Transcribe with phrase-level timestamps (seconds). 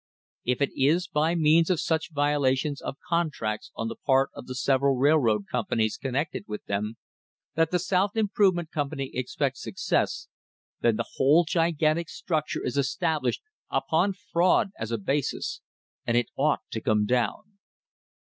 [0.43, 4.55] If it is by means of such violations of contracts on the part of the
[4.55, 6.95] several railroad companies connected with them
[7.53, 10.27] that the South Improvement Company expects success,
[10.79, 15.61] then the whole gigantic STRUCTURE IS ESTABLISHED UPON FRAUD AS A BASIS,
[16.07, 17.59] AND IT OUGHT TO COME DOWN.